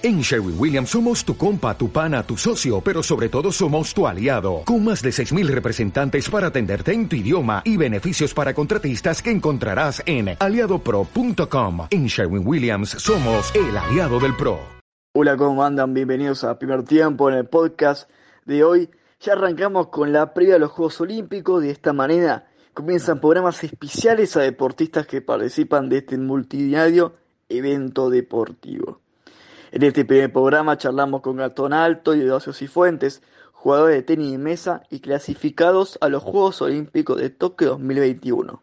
[0.00, 4.06] En Sherwin Williams somos tu compa, tu pana, tu socio, pero sobre todo somos tu
[4.06, 9.20] aliado, con más de 6.000 representantes para atenderte en tu idioma y beneficios para contratistas
[9.20, 11.88] que encontrarás en aliadopro.com.
[11.90, 14.60] En Sherwin Williams somos el aliado del PRO.
[15.14, 15.92] Hola, ¿cómo andan?
[15.92, 18.08] Bienvenidos a Primer Tiempo en el podcast
[18.44, 18.90] de hoy.
[19.18, 21.60] Ya arrancamos con la previa de los Juegos Olímpicos.
[21.60, 27.16] De esta manera comienzan programas especiales a deportistas que participan de este multidiario
[27.48, 29.00] evento deportivo.
[29.70, 33.20] En este primer programa charlamos con Gastón Alto y Eduardo Cifuentes,
[33.52, 38.62] jugadores de tenis de mesa y clasificados a los Juegos Olímpicos de Tokio 2021.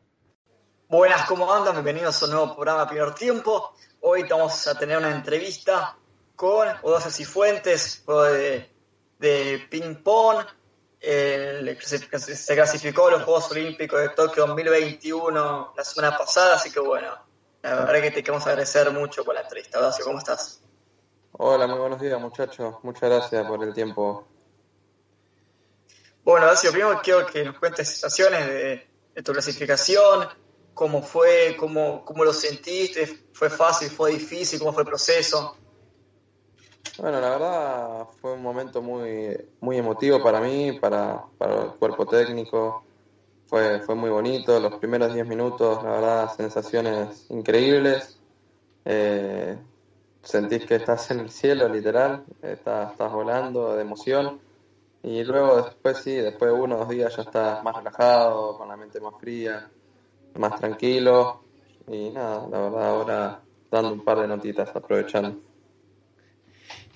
[0.90, 1.76] Buenas, ¿cómo andan?
[1.76, 3.76] Bienvenidos a un nuevo programa Primer Tiempo.
[4.02, 5.96] Hoy vamos a tener una entrevista
[6.36, 8.72] con Eduardo Cifuentes, de,
[9.20, 10.44] de ping-pong.
[11.00, 17.14] se clasificó a los Juegos Olímpicos de Tokio 2021 la semana pasada, así que bueno,
[17.62, 19.78] la verdad que te queremos agradecer mucho por la entrevista.
[19.78, 20.66] Horacio, ¿cómo estás?
[21.38, 22.76] Hola, muy buenos días muchachos.
[22.84, 24.26] Muchas gracias por el tiempo.
[26.24, 30.30] Bueno, Horacio, primero quiero que nos cuentes sensaciones de, tu clasificación,
[30.74, 35.58] cómo fue, cómo, cómo lo sentiste, fue fácil, fue difícil, cómo fue el proceso.
[37.00, 42.06] Bueno, la verdad fue un momento muy, muy emotivo para mí, para, para el cuerpo
[42.06, 42.86] técnico.
[43.48, 48.22] Fue, fue muy bonito, los primeros 10 minutos, la verdad, sensaciones increíbles.
[48.86, 49.58] Eh,
[50.26, 54.40] sentís que estás en el cielo, literal, estás, estás volando de emoción.
[55.04, 58.68] Y luego después sí, después de uno o dos días ya estás más relajado, con
[58.68, 59.70] la mente más fría,
[60.34, 61.44] más tranquilo.
[61.88, 65.40] Y nada, la verdad ahora dando un par de notitas, aprovechando.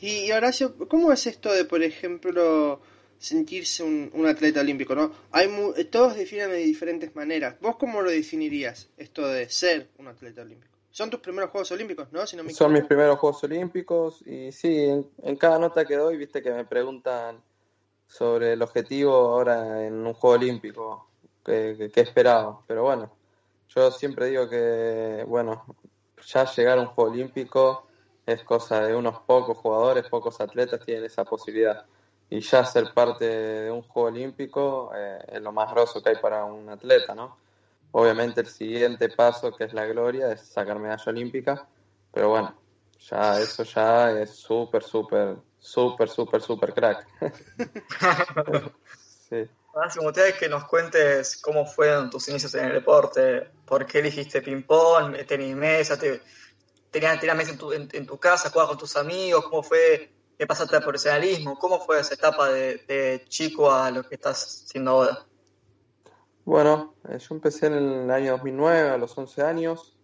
[0.02, 2.81] Y Horacio, ¿cómo es esto de, por ejemplo,
[3.17, 4.95] sentirse un, atleta olímpico?
[4.95, 5.11] ¿no?
[5.31, 5.50] Hay
[5.91, 7.59] todos definen de diferentes maneras.
[7.59, 10.69] ¿Vos cómo lo definirías, esto de ser un atleta olímpico?
[10.91, 12.25] Son tus primeros Juegos Olímpicos, ¿no?
[12.25, 14.87] Son mis primeros Juegos Olímpicos y sí,
[15.21, 17.41] en, cada nota que doy, viste que me preguntan
[18.07, 21.07] sobre el objetivo ahora en un Juego Olímpico,
[21.45, 22.61] que, esperaba.
[22.66, 23.11] Pero bueno,
[23.69, 25.63] yo siempre digo que, bueno,
[26.25, 27.88] ya llegar a un Juego Olímpico
[28.25, 31.85] es cosa de unos pocos jugadores, pocos atletas tienen esa posibilidad.
[32.31, 36.16] Y ya ser parte de un Juego Olímpico eh, es lo más grosso que hay
[36.16, 37.38] para un atleta, ¿no?
[37.91, 41.67] Obviamente el siguiente paso, que es la gloria, es sacar medalla olímpica,
[42.11, 42.55] pero bueno,
[43.00, 47.07] ya eso ya es súper, súper, súper, súper, súper crack.
[49.29, 49.49] sí.
[49.73, 54.41] Ahora, me que nos cuentes cómo fueron tus inicios en el deporte, por qué elegiste
[54.41, 56.22] ping-pong, tenis mesa, te,
[56.91, 60.75] tenías, mesa en tu, en, tu casa, jugabas con tus amigos, cómo fue que pasaste
[60.75, 65.25] al profesionalismo, cómo fue esa etapa de, de chico a lo que estás haciendo ahora.
[66.49, 69.95] Bueno, eh, yo empecé en el año 2009, a los 11 años,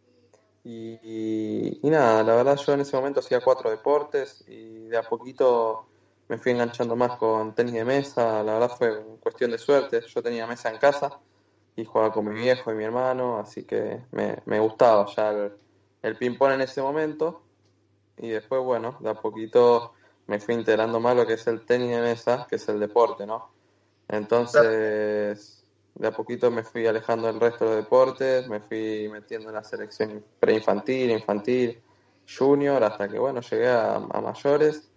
[0.63, 5.87] y, nada, la verdad yo en ese momento hacía cuatro deportes y de a poquito
[6.27, 10.21] me fui enganchando más con tenis de mesa, la verdad fue cuestión de suerte, yo
[10.21, 11.19] tenía mesa en casa
[11.75, 15.51] y jugaba con mi viejo y mi hermano, así que me, gustaba ya el,
[16.03, 17.41] el ping-pong en ese momento,
[18.17, 19.93] y después, bueno, de a poquito
[20.27, 23.25] me fui integrando más lo que es el tenis de mesa, que es el deporte,
[23.25, 23.49] ¿no?
[24.07, 25.54] Entonces
[25.95, 29.63] de a poquito me fui alejando del resto de deportes, me fui metiendo en la
[29.63, 31.81] selección preinfantil, infantil,
[32.27, 34.91] junior, hasta que bueno, llegué a, mayores.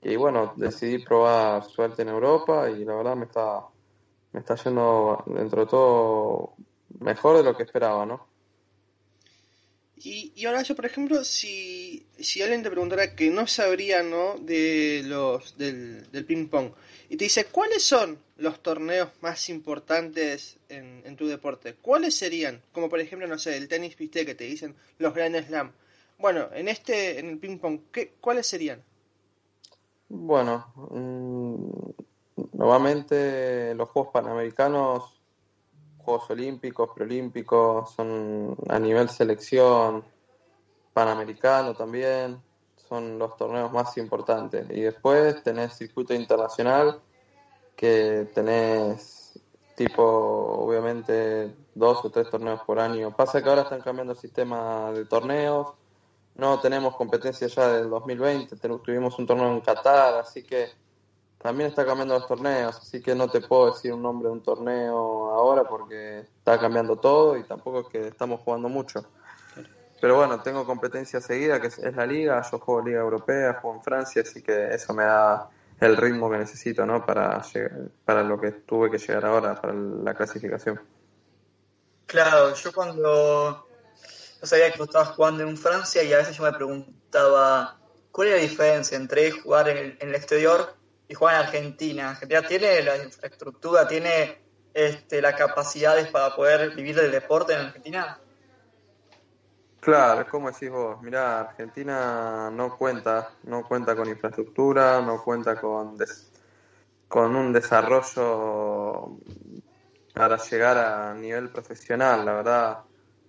[0.00, 3.60] Y bueno, decidí probar suerte en Europa y la verdad me está,
[4.32, 6.54] me está yendo dentro de todo
[7.00, 8.31] mejor de lo que esperaba, ¿no?
[10.04, 14.36] Y, y ahora yo, por ejemplo, si, si alguien te preguntara que no sabría, ¿no?
[14.38, 16.72] De los, del, del ping pong,
[17.12, 21.74] y te dice, ¿cuáles son los torneos más importantes en, tu deporte?
[21.74, 22.62] ¿Cuáles serían?
[22.72, 25.72] Como por ejemplo, no sé, el tenis, viste, que te dicen los Grand Slam.
[26.18, 28.82] Bueno, en este, en el ping pong, ¿qué, ¿cuáles serían?
[30.08, 35.21] Bueno, mm, nuevamente los Juegos Panamericanos,
[36.04, 40.04] Juegos Olímpicos, Preolímpicos, son a nivel selección,
[40.92, 42.42] Panamericano también,
[42.88, 44.66] son los torneos más importantes.
[44.70, 47.00] Y después tenés circuito internacional,
[47.74, 49.38] que tenés
[49.74, 53.14] tipo, obviamente, dos o tres torneos por año.
[53.16, 55.74] Pasa que ahora están cambiando el sistema de torneos.
[56.34, 60.70] No tenemos competencia ya del 2020, tuvimos un torneo en Qatar, así que
[61.42, 64.42] también está cambiando los torneos, así que no te puedo decir un nombre de un
[64.42, 69.04] torneo ahora porque está cambiando todo y tampoco es que estamos jugando mucho.
[70.00, 73.82] Pero bueno, tengo competencia seguida, que es, la liga, yo juego liga europea, juego en
[73.82, 75.48] Francia, así que eso me da
[75.80, 77.04] el ritmo que necesito, ¿no?
[77.04, 77.42] Para,
[78.04, 80.80] para lo que tuve que llegar ahora, para la clasificación.
[82.06, 83.66] Claro, yo cuando
[84.42, 87.78] sabía que estabas jugando en Francia y a veces yo me preguntaba
[88.12, 90.81] ¿cuál es la diferencia entre jugar en el, en el exterior
[91.12, 92.10] y jugar en Argentina?
[92.10, 94.38] ¿Argentina tiene la infraestructura, tiene
[94.72, 98.18] este, las capacidades para poder vivir del deporte en Argentina?
[99.80, 105.98] Claro, como decís vos, mirá, Argentina no cuenta, no cuenta con infraestructura, no cuenta con,
[107.08, 109.18] con un desarrollo
[110.14, 112.78] para llegar a nivel profesional, la verdad,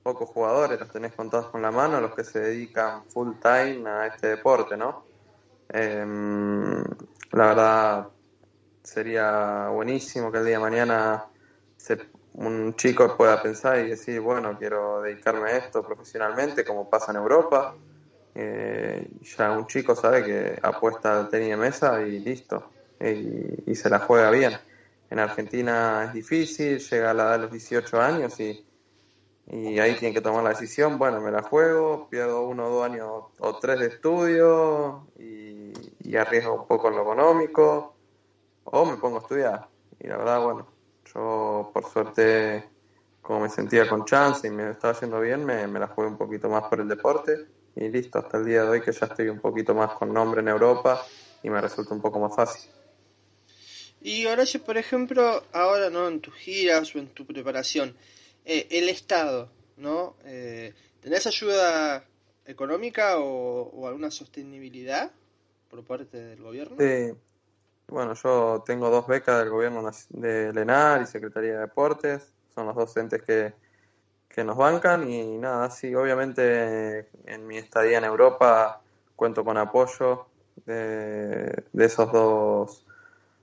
[0.04, 4.08] pocos jugadores, los tenés contados con la mano, los que se dedican full time a
[4.08, 5.06] este deporte, ¿no?
[5.70, 6.84] Em,
[7.34, 8.08] la verdad,
[8.84, 11.26] sería buenísimo que el día de mañana
[11.78, 11.98] se
[12.34, 17.18] un chico pueda pensar y decir, bueno, quiero dedicarme a esto profesionalmente, como pasa en
[17.18, 17.76] Europa.
[18.36, 23.90] Eh, ya un chico sabe que apuesta al tenis de mesa y listo, y, se
[23.90, 24.54] la juega bien.
[25.10, 28.66] En Argentina es difícil, llega a la edad de los 18 años y,
[29.48, 33.26] y ahí tiene que tomar la decisión, bueno, me la juego, pierdo uno, dos años
[33.38, 35.43] o tres de estudio y,
[36.04, 37.96] y arriesgo un poco en lo económico,
[38.66, 39.68] o me pongo a estudiar.
[40.00, 40.68] Y la verdad, bueno,
[41.14, 42.70] yo, por suerte,
[43.22, 46.50] como me sentía con chance y me estaba haciendo bien, me, la jugué un poquito
[46.50, 49.40] más por el deporte y listo, hasta el día de hoy que ya estoy un
[49.40, 51.04] poquito más con nombre en Europa
[51.42, 52.70] y me resulta un poco más fácil.
[54.02, 57.96] Y Horacio, por ejemplo, ahora no en tus giras o en tu preparación,
[58.44, 60.18] eh, el Estado, ¿no?
[60.26, 62.04] Eh, ¿Tenés ayuda
[62.46, 65.12] económica o, o, alguna sostenibilidad
[65.74, 66.78] por parte del gobierno?
[66.78, 67.16] Sí,
[67.88, 72.76] bueno, yo tengo dos becas del gobierno de Lenar y Secretaría de Deportes, son los
[72.76, 73.54] dos entes que,
[74.44, 78.82] nos bancan y nada, sí, obviamente en mi estadía en Europa
[79.16, 80.28] cuento con apoyo
[80.66, 82.86] de, esos dos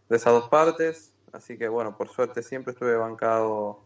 [0.08, 3.80] de esas dos partes, así que bueno, por suerte siempre estuve bancado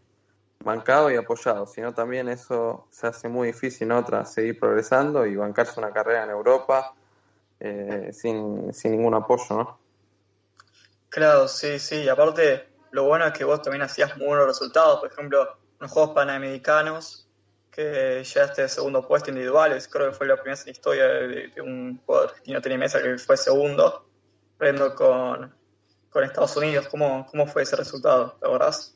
[0.63, 4.03] bancado y apoyado, sino también eso se hace muy difícil, ¿no?
[4.03, 6.95] Tras seguir progresando y bancarse una carrera en Europa
[7.59, 9.79] eh, sin, sin ningún apoyo, ¿no?
[11.09, 12.03] Claro, sí, sí.
[12.03, 14.99] Y aparte, lo bueno es que vos también hacías muy buenos resultados.
[14.99, 17.25] Por ejemplo, en los Juegos Panamericanos,
[17.75, 19.87] que llegaste de segundo puesto individuales.
[19.87, 24.07] Creo que fue la primera historia de, un jugador argentino mesa que fue segundo,
[24.57, 25.53] prendo con,
[26.09, 26.87] con Estados Unidos.
[26.87, 28.37] ¿Cómo, ¿Cómo fue ese resultado?
[28.39, 28.95] ¿Te acordás?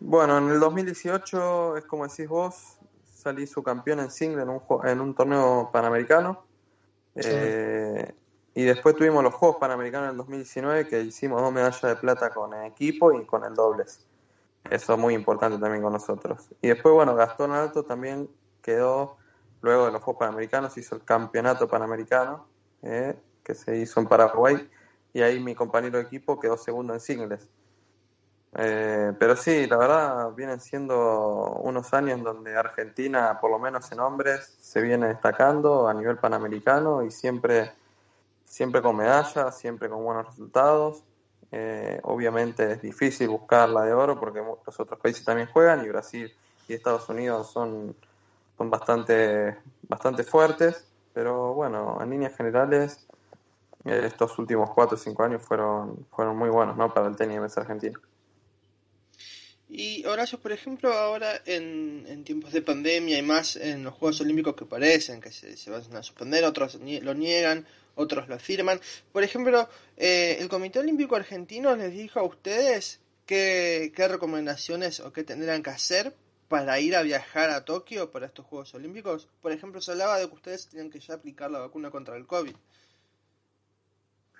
[0.00, 2.78] Bueno, en el 2018, es como decís vos,
[3.14, 6.44] salí subcampeón en single en un, en un torneo panamericano.
[7.14, 8.14] Eh,
[8.54, 12.52] y después tuvimos los Juegos Panamericanos en 2019 que hicimos dos medallas de plata con
[12.54, 14.06] el equipo y con el dobles.
[14.70, 16.48] Eso es muy importante también con nosotros.
[16.60, 18.28] Y después, bueno, Gastón Alto también
[18.62, 19.16] quedó,
[19.60, 22.46] luego de los Juegos Panamericanos, hizo el Campeonato Panamericano,
[22.82, 24.68] eh, que se hizo en Paraguay,
[25.12, 27.48] y ahí mi compañero de equipo quedó segundo en singles.
[28.54, 34.00] Eh, pero sí, la verdad, vienen siendo unos años donde Argentina, por lo menos en
[34.00, 37.72] hombres, se viene destacando a nivel panamericano y siempre
[38.52, 41.02] siempre con medallas, siempre con buenos resultados.
[41.50, 45.88] Eh, obviamente es difícil buscar la de oro porque los otros países también juegan y
[45.88, 46.30] Brasil
[46.68, 47.96] y Estados Unidos son,
[48.58, 49.56] son bastante,
[49.88, 53.06] bastante fuertes, pero bueno, en líneas generales
[53.86, 56.92] eh, estos últimos 4 o 5 años fueron, fueron muy buenos ¿no?
[56.92, 57.98] para el tenis argentino.
[59.74, 64.20] Y Horacio, por ejemplo, ahora en, en, tiempos de pandemia y más en los Juegos
[64.20, 68.78] Olímpicos que parecen que se, van a suspender, otros lo niegan, otros lo afirman.
[69.12, 69.66] Por ejemplo,
[69.96, 75.62] eh, el Comité Olímpico Argentino les dijo a ustedes qué, qué recomendaciones o qué tendrían
[75.62, 76.14] que hacer
[76.48, 79.26] para ir a viajar a Tokio para estos Juegos Olímpicos.
[79.40, 82.26] Por ejemplo, se hablaba de que ustedes tenían que ya aplicar la vacuna contra el
[82.26, 82.54] COVID.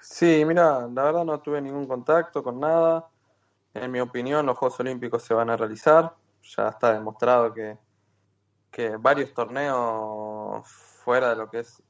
[0.03, 3.09] Sí, mira, la verdad no tuve ningún contacto con nada.
[3.75, 6.14] En mi opinión, los Juegos Olímpicos se van a realizar.
[6.57, 7.79] Ya está demostrado que,
[8.71, 11.83] que varios torneos fuera de lo que es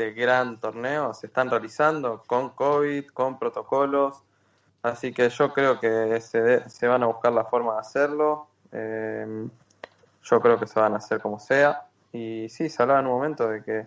[0.00, 4.22] este gran torneo se están realizando con COVID, con protocolos,
[4.82, 9.50] así que yo creo que se, se van a buscar la forma de hacerlo, em,
[10.22, 13.12] yo creo que se van a hacer como sea, y sí, se hablaba en un
[13.12, 13.86] momento de que,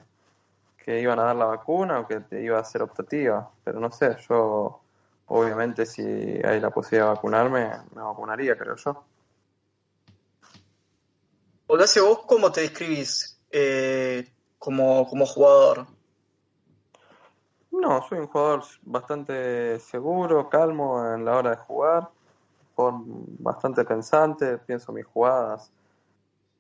[0.77, 4.15] que iban a dar la vacuna o que iba a ser optativa, pero no sé,
[4.29, 4.81] yo
[5.27, 9.03] obviamente si hay la posibilidad de vacunarme, me vacunaría, creo yo.
[11.67, 14.27] Horacio, ¿vos cómo te describís eh,
[14.59, 15.87] como, como jugador?
[17.71, 22.09] No, soy un jugador bastante seguro, calmo en la hora de jugar,
[22.75, 25.71] bastante pensante, pienso mis jugadas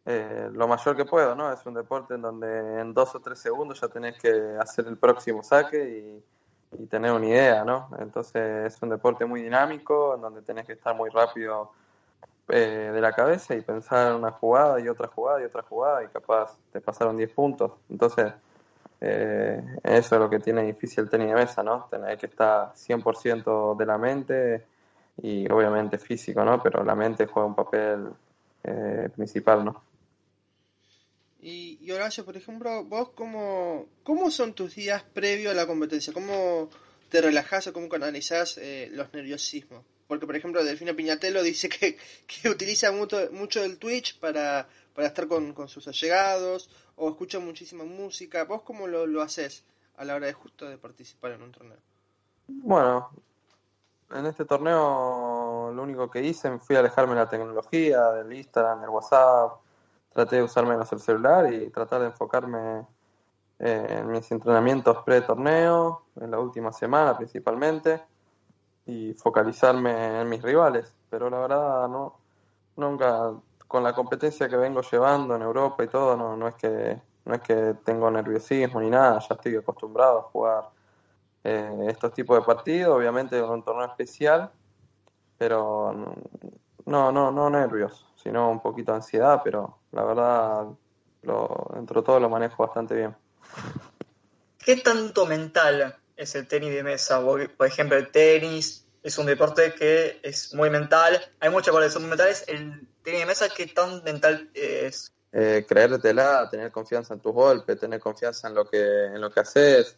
[0.05, 1.51] eh, lo mayor que puedo, ¿no?
[1.51, 4.97] Es un deporte en donde en dos o tres segundos ya tenés que hacer el
[4.97, 6.23] próximo saque y,
[6.89, 7.89] tener una idea, ¿no?
[7.99, 11.71] Entonces es un deporte muy dinámico, en donde tenés que estar muy rápido
[12.49, 16.07] eh, de la cabeza y pensar una jugada y otra jugada y otra jugada y
[16.07, 17.71] capaz te pasaron 10 puntos.
[17.89, 18.33] Entonces
[19.05, 21.87] Eh, eso es lo que tiene difícil el tenis de mesa, ¿no?
[21.91, 24.65] Tener que estar 100% de la mente
[25.21, 26.61] y obviamente físico, ¿no?
[26.63, 28.09] Pero la mente juega un papel
[28.63, 29.81] eh, principal, ¿no?
[31.45, 36.13] Y, Horacio, por ejemplo, vos cómo, cómo son tus días previo a la competencia?
[36.13, 36.69] ¿Cómo
[37.09, 39.83] te relajás o cómo canalizás eh, los nerviosismos?
[40.07, 41.97] Porque, por ejemplo, Delfino Piñatelo dice que,
[42.27, 47.39] que utiliza mucho, mucho el Twitch para, para estar con, con, sus allegados o escucha
[47.39, 48.45] muchísima música.
[48.45, 49.65] ¿Vos cómo lo, lo haces
[49.97, 51.77] a la hora de justo de participar en un torneo?
[52.47, 53.09] Bueno,
[54.11, 58.79] en este torneo lo único que hice fui a alejarme de la tecnología, del Instagram,
[58.79, 59.62] del WhatsApp,
[60.13, 62.85] traté de usar menos el celular y tratar de enfocarme
[63.59, 68.03] en mis entrenamientos pre-torneo, en la última semana principalmente,
[68.85, 70.93] y focalizarme en mis rivales.
[71.09, 72.23] Pero la verdad, no
[72.75, 73.33] nunca,
[73.67, 77.35] con la competencia que vengo llevando en Europa y todo, no, no, es, que, no
[77.35, 80.69] es que tengo nerviosismo ni nada, ya estoy acostumbrado a jugar
[81.43, 84.51] eh, estos tipos de partidos, obviamente en un torneo especial,
[85.37, 85.93] pero
[86.85, 90.67] no, no, no nervios, sino un poquito de ansiedad, pero la verdad,
[91.23, 93.15] lo, dentro de todo lo manejo bastante bien.
[94.57, 97.21] ¿Qué tanto mental es el tenis de mesa?
[97.21, 101.99] Por ejemplo, el tenis es un deporte que es muy mental, hay muchas cosas que
[101.99, 102.45] son mentales.
[102.47, 105.11] ¿El tenis de mesa qué tan mental es?
[105.33, 109.39] Eh, creértela, tener confianza en tus golpes, tener confianza en lo que, en lo que
[109.41, 109.97] haces,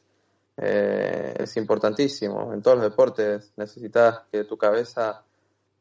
[0.58, 2.54] eh, es importantísimo.
[2.54, 5.24] En todos los deportes necesitas que tu cabeza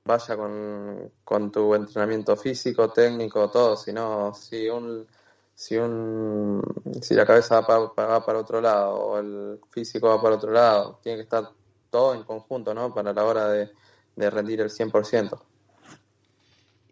[0.05, 3.77] vaya con, con tu entrenamiento físico, técnico, todo.
[3.77, 5.07] Si no, si un
[5.55, 6.63] si un
[7.01, 10.53] si la cabeza va para, va para otro lado o el físico va para otro
[10.53, 11.51] lado, tiene que estar
[11.91, 12.93] todo en conjunto, ¿no?
[12.93, 13.71] Para la hora de,
[14.17, 15.41] de rendir el 100%.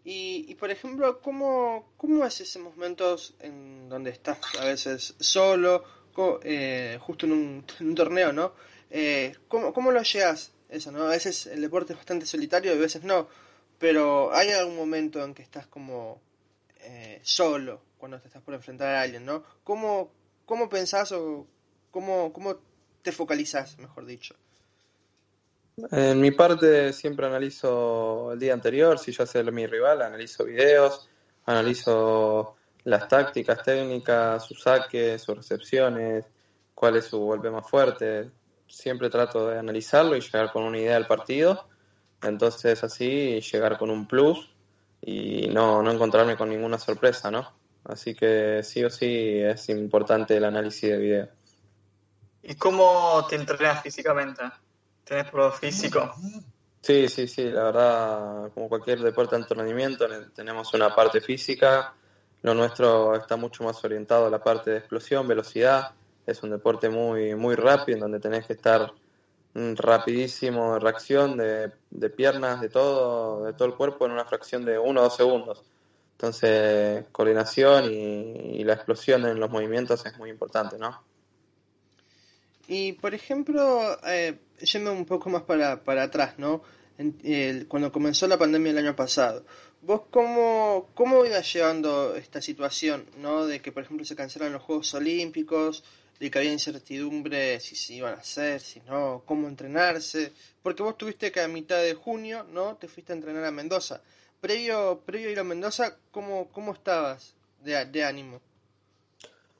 [0.05, 5.83] Y, y por ejemplo, ¿cómo, ¿cómo es ese momentos en donde estás a veces solo,
[6.43, 8.53] eh, justo en un, en un, torneo, ¿no?
[8.89, 11.03] Eh, ¿cómo, ¿Cómo lo llegas eso, no?
[11.03, 13.27] A veces el deporte es bastante solitario y a veces no,
[13.79, 16.21] pero hay algún momento en que estás como
[16.79, 19.43] eh, solo cuando te estás por enfrentar a alguien, ¿no?
[19.63, 20.11] ¿Cómo,
[20.45, 21.47] cómo pensás o
[21.91, 22.57] cómo, cómo
[23.01, 24.35] te focalizás, mejor dicho?
[25.91, 31.09] En mi parte siempre analizo el día anterior, si yo sé mi rival, analizo videos,
[31.45, 36.25] analizo las tácticas técnicas, sus saques, sus recepciones,
[36.75, 38.29] cuál es su golpe más fuerte.
[38.73, 41.67] Siempre trato de analizarlo y llegar con una idea del partido.
[42.23, 44.49] Entonces así llegar con un plus
[44.99, 47.53] y no, no encontrarme con ninguna sorpresa, ¿no?
[47.83, 51.29] Así que sí o sí es importante el análisis de video.
[52.41, 54.41] ¿Y cómo te entrenas físicamente?
[55.03, 56.11] ¿Tenés pro físico?
[56.81, 61.93] Sí, sí, sí, la verdad, como cualquier deporte de entrenamiento, tenemos una parte física,
[62.41, 65.91] lo nuestro está mucho más orientado a la parte de explosión, velocidad,
[66.25, 68.93] es un deporte muy, muy rápido en donde tenés que estar
[69.55, 74.65] rapidísimo de reacción de, de piernas, de todo, de todo el cuerpo en una fracción
[74.65, 75.63] de uno o dos segundos.
[76.23, 81.03] Entonces, coordinación y, la explosión en los movimientos es muy importante, ¿no?
[82.67, 86.61] Y, por ejemplo, eh, yendo un poco más para, para atrás, ¿no?
[86.97, 89.43] En, cuando comenzó la pandemia el año pasado,
[89.81, 93.45] ¿vos cómo, cómo ibas llevando esta situación, ¿no?
[93.45, 95.83] De que, por ejemplo, se cancelaron los Juegos Olímpicos,
[96.29, 101.31] que había incertidumbre si se iban a hacer, si no, cómo entrenarse, porque vos tuviste
[101.31, 102.75] que a mitad de junio, ¿no?
[102.75, 104.01] Te fuiste a entrenar a Mendoza.
[104.41, 108.41] Previo, previo a ir a Mendoza, ¿cómo, cómo estabas de, de ánimo?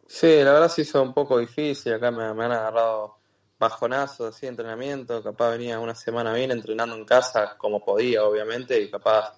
[0.08, 3.17] Sí, la verdad se hizo un poco difícil, acá me, me han agarrado
[3.58, 8.79] bajonazos así de entrenamiento, capaz venía una semana bien entrenando en casa como podía, obviamente,
[8.79, 9.38] y capaz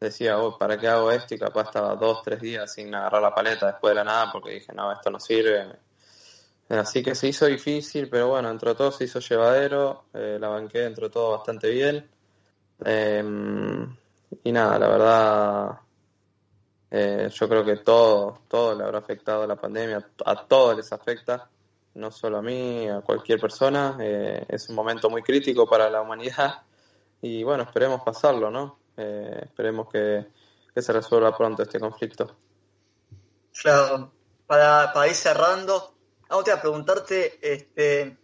[0.00, 1.34] decía, oh, ¿para qué hago esto?
[1.34, 4.50] Y capaz estaba dos, tres días sin agarrar la paleta después de la nada porque
[4.50, 5.76] dije, no, esto no sirve.
[6.68, 10.80] Así que se hizo difícil, pero bueno, entre todo se hizo llevadero, eh, la banqué
[10.80, 12.08] dentro de todo bastante bien.
[12.84, 13.22] Eh,
[14.42, 15.80] y nada, la verdad,
[16.90, 20.92] eh, yo creo que todo, todo le habrá afectado a la pandemia, a todos les
[20.92, 21.48] afecta,
[21.94, 23.96] no solo a mí, a cualquier persona.
[24.00, 26.62] Eh, es un momento muy crítico para la humanidad
[27.20, 28.78] y bueno, esperemos pasarlo, ¿no?
[28.96, 30.26] Eh, esperemos que,
[30.72, 32.36] que, se resuelva pronto este conflicto.
[33.60, 34.12] Claro,
[34.46, 35.93] para, para ir cerrando,
[36.34, 38.16] vamos a preguntarte este,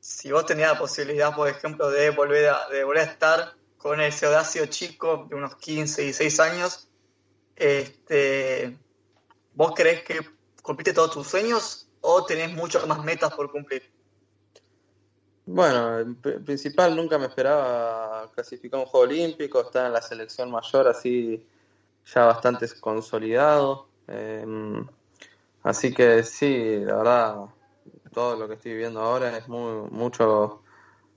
[0.00, 4.00] si vos tenías la posibilidad, por ejemplo, de volver a, de volver a estar con
[4.00, 6.88] ese Horacio chico de unos 15, 16 años,
[7.54, 8.76] este,
[9.54, 10.20] ¿vos crees que
[10.62, 13.88] cumpliste todos tus sueños o tenés muchas más metas por cumplir?
[15.46, 20.88] Bueno, en principal nunca me esperaba clasificar un Juego Olímpico, estar en la selección mayor
[20.88, 21.46] así
[22.04, 23.88] ya bastante consolidado.
[24.08, 24.44] Eh,
[25.68, 27.36] así que sí, la verdad,
[28.12, 30.62] todo lo que estoy viviendo ahora es muy, mucho,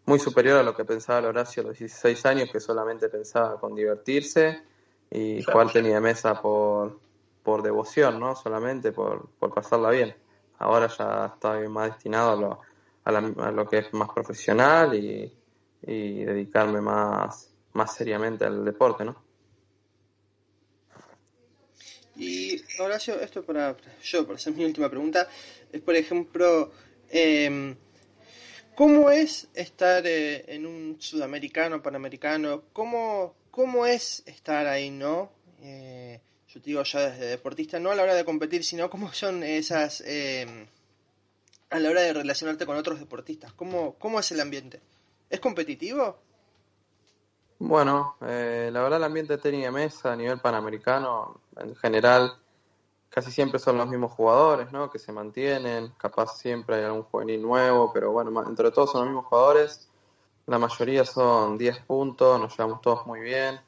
[0.06, 3.60] muy superior a lo que pensaba el Horacio a los 16 años, que solamente pensaba
[3.60, 4.62] con divertirse
[5.10, 7.00] y jugar tenía mesa por,
[7.44, 8.36] por devoción, ¿no?
[8.36, 10.16] Solamente por, por pasarla bien.
[10.60, 12.62] Ahora ya estoy más destinado a lo,
[13.06, 15.34] a, a lo que es más profesional y,
[15.84, 19.16] y dedicarme más, más seriamente al deporte, ¿no?
[22.16, 25.28] Y Horacio, esto para yo, para hacer mi última pregunta,
[25.72, 26.72] es por ejemplo,
[27.10, 27.76] eh,
[28.76, 32.64] ¿cómo es estar eh, en un sudamericano, panamericano?
[32.74, 35.32] ¿Cómo, ¿Cómo es estar ahí, no?
[35.62, 39.14] Eh, yo te digo ya desde deportista, no a la hora de competir, sino cómo
[39.14, 40.68] son esas, em,
[41.70, 44.82] a la hora de relacionarte con otros deportistas, ¿cómo, cómo es el ambiente?
[45.30, 46.20] ¿Es competitivo?
[47.60, 52.41] Bueno, eh, la verdad el ambiente de tenis de mesa a nivel panamericano, en general,
[53.12, 54.90] casi siempre son los mismos jugadores, ¿no?
[54.90, 59.10] Que se mantienen, capaz siempre hay algún juvenil nuevo, pero bueno, entre todos son los
[59.10, 59.90] mismos jugadores.
[60.48, 63.60] La mayoría son 10 puntos, nos llevamos todos muy bien.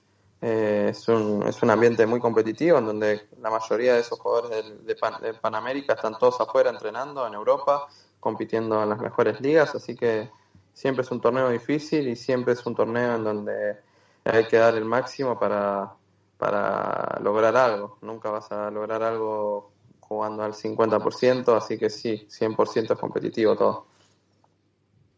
[0.41, 4.65] Eh, es, un, es un ambiente muy competitivo en donde la mayoría de esos jugadores
[4.65, 7.87] de, de, Pan, de Panamérica están todos afuera entrenando en Europa,
[8.19, 10.29] compitiendo en las mejores ligas, así que
[10.73, 13.77] siempre es un torneo difícil y siempre es un torneo en donde
[14.25, 15.93] hay que dar el máximo para,
[16.37, 17.97] para lograr algo.
[18.01, 23.87] Nunca vas a lograr algo jugando al 50%, así que sí, 100% es competitivo todo.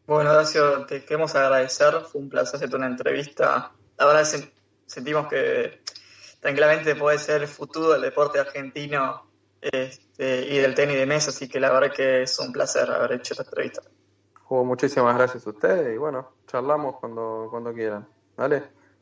[0.07, 3.71] Bueno, Horacio, te queremos agradecer, fue un placer hacerte una entrevista.
[3.97, 4.23] La verdad
[4.85, 5.81] sentimos que
[6.39, 9.23] tranquilamente puede ser el futuro del deporte argentino
[9.59, 13.13] este, y del tenis de mesa, así que la verdad que es un placer haber
[13.13, 13.81] hecho esta entrevista.
[14.49, 18.07] muchísimas gracias a ustedes y bueno, charlamos cuando, cuando quieran.
[18.37, 18.57] ¿Vale?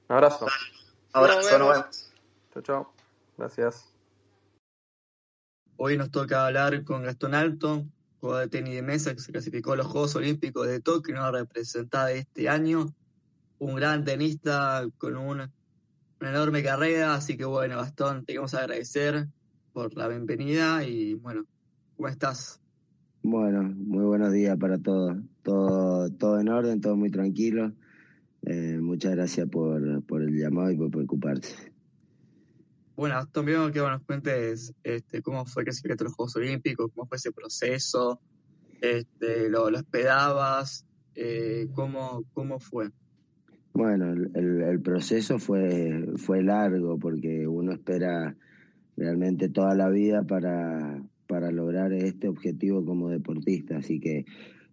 [0.07, 0.47] Un abrazo.
[1.13, 2.13] Abrazo, nos vemos.
[2.53, 2.93] Chao, chao.
[3.37, 3.93] Gracias.
[5.77, 7.85] Hoy nos toca hablar con Gastón Alto,
[8.19, 11.31] jugador de tenis de mesa que se clasificó a los Juegos Olímpicos de Tokio, nos
[11.31, 12.87] representado este año.
[13.59, 15.51] Un gran tenista con una,
[16.19, 19.27] una enorme carrera, así que bueno, Gastón, te queremos agradecer
[19.71, 21.45] por la bienvenida y bueno,
[21.95, 22.59] ¿cómo estás?
[23.21, 25.17] Bueno, muy buenos días para todos.
[25.43, 27.71] Todo, todo en orden, todo muy tranquilo.
[28.45, 31.71] Eh, muchas gracias por, por, el llamado y por preocuparse.
[32.95, 36.91] Bueno, Gastón, primero que nos cuentes este, cómo fue que se a los Juegos Olímpicos,
[36.93, 38.19] cómo fue ese proceso,
[38.81, 42.89] este, lo, lo esperabas, eh, cómo, cómo fue.
[43.73, 48.35] Bueno, el, el, proceso fue, fue largo porque uno espera
[48.95, 53.77] realmente toda la vida para, para lograr este objetivo como deportista.
[53.77, 54.25] Así que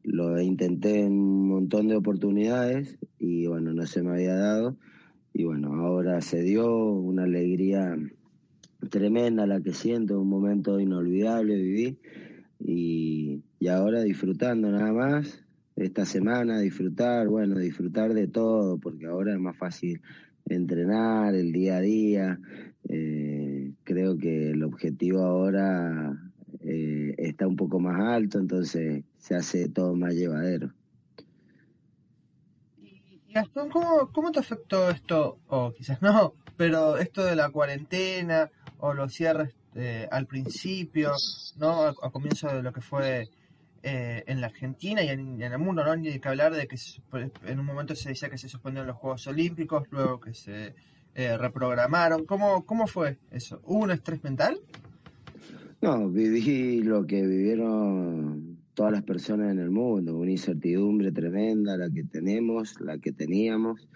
[0.03, 4.77] lo intenté en un montón de oportunidades y bueno, no se me había dado.
[5.33, 7.97] Y bueno, ahora se dio una alegría
[8.89, 11.99] tremenda la que siento, un momento inolvidable viví
[12.59, 15.45] y, y ahora disfrutando nada más
[15.77, 20.01] esta semana, disfrutar, bueno, disfrutar de todo, porque ahora es más fácil
[20.47, 22.41] entrenar el día a día.
[22.89, 26.30] Eh, creo que el objetivo ahora
[26.61, 30.73] eh, está un poco más alto, entonces se hace todo más llevadero.
[32.79, 35.39] Y Gastón, ¿cómo, ¿cómo te afectó esto?
[35.49, 41.13] O quizás no, pero esto de la cuarentena o los cierres eh, al principio,
[41.57, 41.85] ¿no?
[41.87, 43.31] A, comienzo de lo que fue
[43.83, 45.95] eh, en la Argentina y en, el mundo, ¿no?
[45.95, 47.01] Ni que hablar de que se,
[47.47, 50.75] en un momento se decía que se suspendieron los Juegos Olímpicos, luego que se
[51.15, 52.25] eh, reprogramaron.
[52.27, 53.61] ¿Cómo, ¿Cómo fue eso?
[53.65, 54.61] ¿Hubo un estrés mental?
[55.83, 61.89] No, viví lo que vivieron todas las personas en el mundo, una incertidumbre tremenda, la
[61.91, 63.89] que tenemos, la que teníamos.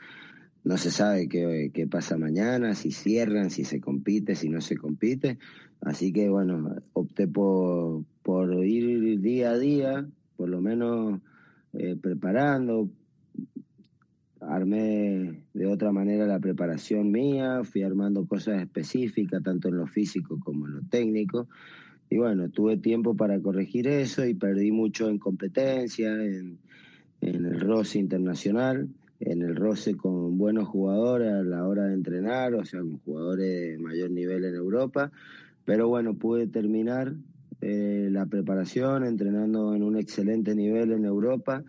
[0.65, 4.79] No se sabe qué, qué pasa mañana, si cierran, si se compite, si no se
[4.79, 5.39] compite.
[5.83, 11.21] Así que bueno, opté por, por ir día a día, por lo menos
[11.75, 12.89] eh, preparando.
[14.49, 20.39] Armé de otra manera la preparación mía, fui armando cosas específicas, tanto en lo físico
[20.43, 21.49] como en lo técnico.
[22.11, 26.59] Y bueno, tuve tiempo para corregir eso y perdí mucho en competencia, en,
[27.21, 32.65] el roce internacional, en el roce con buenos jugadores a la hora de entrenar, o
[32.65, 35.11] sea, con jugadores de mayor nivel en Europa.
[35.65, 37.15] Pero bueno, pude terminar
[37.63, 41.65] eh, la preparación entrenando en un excelente nivel en Europa.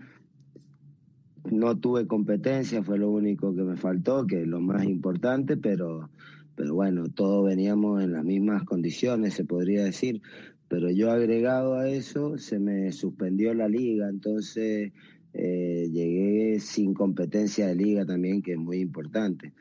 [1.51, 6.10] No tuve competencia, fue lo único que me faltó, que es lo más importante, pero,
[6.55, 10.21] pero bueno, todos veníamos en las mismas condiciones, se podría decir.
[10.67, 14.91] Pero yo agregado a eso, se me suspendió la liga, entonces
[15.34, 19.53] eh, llegué sin competencia de liga también, que es muy importante.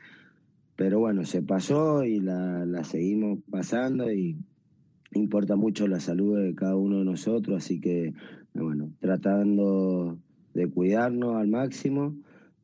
[0.75, 4.37] Pero bueno, se pasó y la, la seguimos pasando y
[5.13, 8.13] importa mucho la salud de cada uno de nosotros, así que
[8.53, 10.17] bueno, tratando
[10.55, 12.15] de cuidarnos al máximo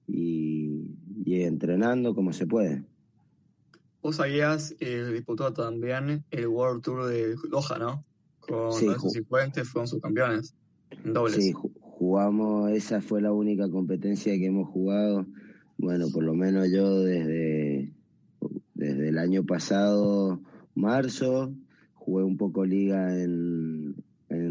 [0.07, 0.87] y,
[1.25, 2.83] entrenando como se puede.
[4.01, 8.03] Vos habías eh, disputado también el World Tour de Loja, ¿no?
[8.39, 10.55] Con sí, los Cifuentes, fueron subcampeones
[10.89, 11.35] en dobles.
[11.35, 15.25] Sí, jugamos, esa fue la única competencia que hemos jugado.
[15.77, 17.93] Bueno, por lo menos yo desde,
[18.73, 20.41] desde el año pasado,
[20.75, 21.53] marzo,
[21.93, 23.80] jugué un poco liga en,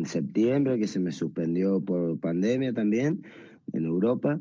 [0.00, 3.22] en septiembre, que se me suspendió por pandemia también
[3.72, 4.40] en Europa.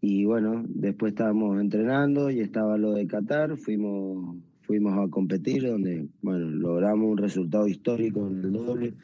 [0.00, 6.08] Y bueno, después estábamos entrenando y estaba lo de Qatar, fuimos, fuimos a competir, donde
[6.22, 8.94] bueno, logramos un resultado histórico en el doble,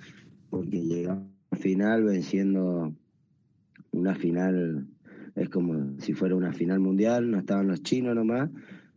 [0.51, 2.95] porque llegamos al final venciendo
[3.93, 4.87] una final,
[5.37, 8.51] es como si fuera una final mundial, no estaban los chinos nomás,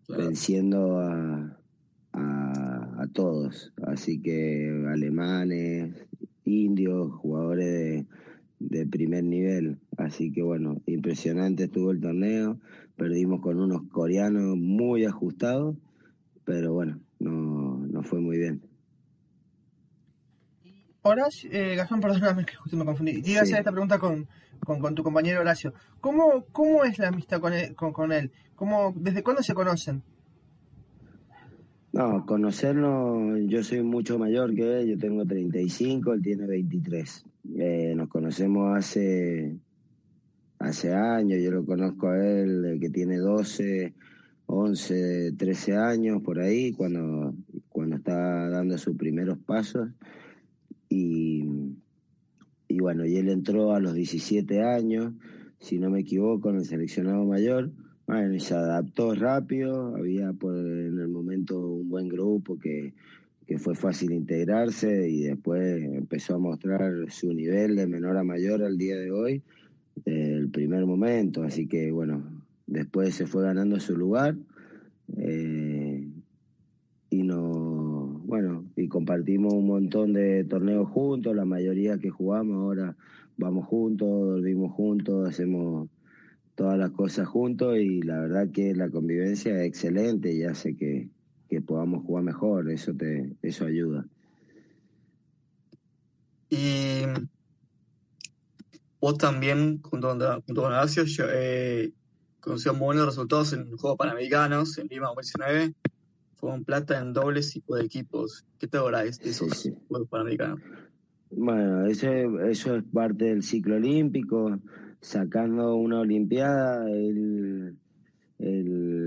[0.07, 1.59] venciendo a,
[2.13, 6.07] a, a todos, así que alemanes,
[6.47, 8.05] indios, jugadores de
[8.59, 9.79] de primer nivel.
[9.97, 12.59] Así que bueno, impresionante estuvo el torneo.
[12.95, 15.75] Perdimos con unos coreanos muy ajustados,
[16.43, 18.61] pero bueno, no, no fue muy bien.
[21.03, 23.21] Horacio, eh, Gastón, perdóname que justo me confundí.
[23.21, 24.27] Te iba a hacer esta pregunta con,
[24.59, 25.73] con, tu compañero Horacio.
[26.01, 27.75] ¿Cómo, ¿Cómo es la amistad con él?
[27.75, 28.31] Con, él?
[28.55, 30.03] ¿Cómo, ¿Desde cuándo se conocen?
[31.97, 37.25] No, conocernos, yo soy mucho mayor que él, yo tengo 35, él tiene 23.
[37.57, 39.57] Eh, nos conocemos hace,
[40.59, 43.95] hace años, yo lo conozco a él que tiene 12,
[44.45, 47.33] 11, 13 años por ahí, cuando,
[47.67, 49.89] cuando está dando sus primeros pasos.
[50.89, 51.45] Y,
[52.67, 55.13] y bueno, y él entró a los 17 años,
[55.59, 57.71] si no me equivoco, en el seleccionado mayor.
[58.07, 62.93] Bueno, se adaptó rápido, había por, en el momento un buen grupo que,
[63.45, 68.63] que fue fácil integrarse y después empezó a mostrar su nivel de menor a mayor
[68.63, 69.43] al día de hoy,
[70.05, 72.23] el primer momento, así que bueno,
[72.65, 74.37] después se fue ganando su lugar
[75.17, 76.07] eh,
[77.09, 82.95] y no, bueno, y compartimos un montón de torneos juntos, la mayoría que jugamos ahora
[83.35, 85.89] vamos juntos, dormimos juntos, hacemos
[86.57, 91.07] todas las cosas juntos y la verdad que la convivencia es excelente y hace que,
[91.47, 94.03] que podamos jugar mejor, eso te, eso ayuda.
[96.49, 97.03] Y
[98.99, 101.93] vos también, junto con, junto con Horacio, eh,
[102.73, 105.75] muy buenos resultados en Juegos Panamericanos en Lima 2019.
[106.37, 108.45] Fue un plata en dobles y de equipos.
[108.57, 110.59] ¿Qué te agradeces de esos Juegos Panamericanos?
[111.29, 112.09] Bueno, eso,
[112.45, 114.57] eso es parte del ciclo olímpico.
[115.07, 117.77] Sacando una Olimpiada, el,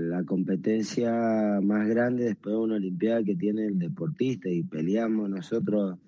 [0.09, 1.11] la competencia
[1.61, 5.99] más grande después de una Olimpiada que tiene el deportista y peleamos nosotros,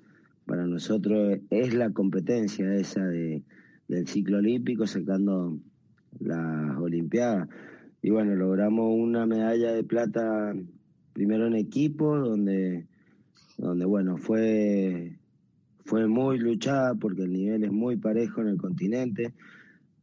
[0.47, 3.43] para nosotros es la competencia esa de,
[3.87, 5.59] del ciclo olímpico sacando
[6.19, 7.47] las Olimpiadas.
[8.01, 10.55] Y bueno, logramos una medalla de plata
[11.13, 12.87] primero en equipo, donde,
[13.59, 15.19] donde bueno, fue,
[15.85, 19.35] fue muy luchada porque el nivel es muy parejo en el continente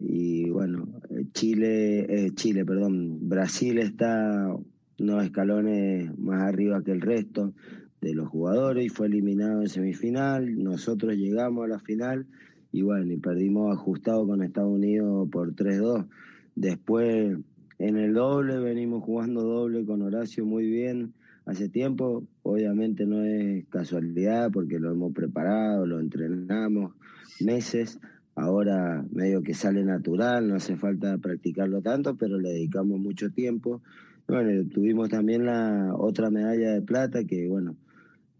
[0.00, 4.56] y bueno, eh, Chile, eh, Chile, perdón, Brasil está
[4.98, 7.52] unos escalones más arriba que el resto
[8.00, 10.62] de los jugadores y fue eliminado en semifinal.
[10.62, 12.26] Nosotros llegamos a la final
[12.72, 16.06] y bueno, y perdimos ajustado con Estados Unidos por 3-2.
[16.54, 17.38] Después
[17.78, 21.12] en el doble venimos jugando doble con Horacio muy bien
[21.44, 22.24] hace tiempo.
[22.42, 26.94] Obviamente no es casualidad porque lo hemos preparado, lo entrenamos
[27.40, 27.98] meses
[28.40, 33.82] Ahora medio que sale natural, no hace falta practicarlo tanto, pero le dedicamos mucho tiempo.
[34.26, 37.76] Bueno, tuvimos también la otra medalla de plata que, bueno,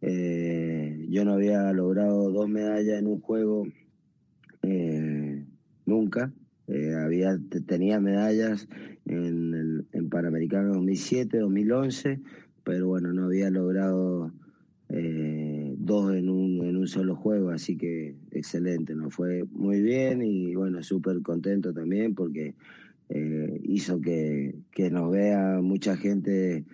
[0.01, 3.67] eh, yo no había logrado dos medallas en un juego
[4.63, 5.45] eh,
[5.85, 6.33] nunca.
[6.67, 8.69] Eh, había tenía medallas
[9.05, 12.21] en, el, en Panamericano 2007, 2011,
[12.65, 14.33] pero bueno, no había logrado
[14.89, 16.50] eh, dos en un,
[16.81, 22.15] un solo juego, así que excelente, nos fue muy bien y bueno, súper contento también
[22.15, 22.55] porque
[23.09, 26.65] eh, hizo que, que nos vea mucha gente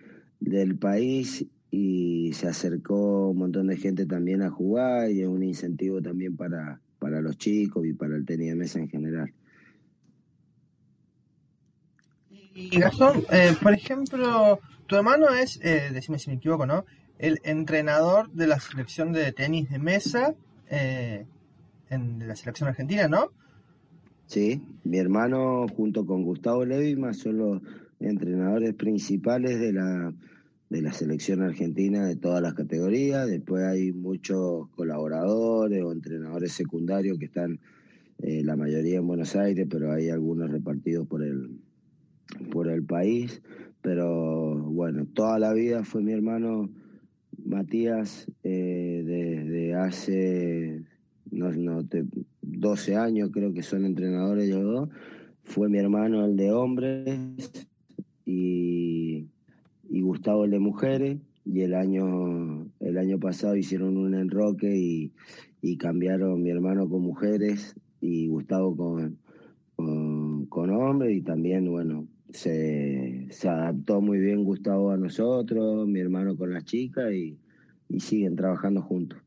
[0.41, 5.43] del país y se acercó un montón de gente también a jugar y es un
[5.43, 9.33] incentivo también para, para los chicos y para el tenis de mesa en general.
[12.55, 16.87] Y Gastón, eh, por ejemplo, tu hermano es, eh, decime si me equivoco, ¿no?
[17.19, 20.35] El entrenador de la selección de tenis de mesa
[20.71, 21.27] eh,
[21.89, 23.33] en la selección argentina, ¿no?
[24.27, 27.63] Sí, mi hermano junto con Gustavo Levima son los
[28.01, 30.13] entrenadores principales de la,
[30.69, 33.29] de la selección argentina de todas las categorías.
[33.29, 37.61] Después hay muchos colaboradores o entrenadores secundarios que están
[38.19, 41.61] eh, la mayoría en Buenos Aires, pero hay algunos repartidos por el,
[42.51, 43.43] por el país.
[43.81, 46.69] Pero bueno, toda la vida fue mi hermano
[47.45, 50.83] Matías eh, desde hace
[51.31, 51.83] no, no
[52.43, 54.89] 12 años, creo que son entrenadores ellos dos.
[55.45, 57.69] Fue mi hermano el de hombres
[58.25, 59.27] y,
[59.89, 65.13] y Gustavo el de mujeres y el año el año pasado hicieron un enroque y,
[65.63, 69.19] y cambiaron mi hermano con mujeres y Gustavo con,
[69.77, 76.37] con, hombres y también bueno se, se, adaptó muy bien Gustavo a nosotros, mi hermano
[76.37, 77.39] con las chicas y,
[77.89, 79.19] y siguen trabajando juntos.